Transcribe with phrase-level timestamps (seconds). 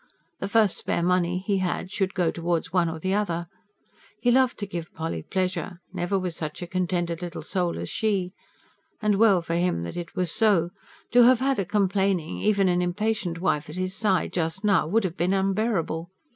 [0.39, 3.45] The first spare money he had should go towards one or the other.
[4.19, 8.33] He loved to give Polly pleasure; never was such a contented little soul as she.
[8.99, 10.71] And well for him that it was so.
[11.11, 15.03] To have had a complaining, even an impatient wife at his side, just now, would
[15.03, 16.09] have been unbearable.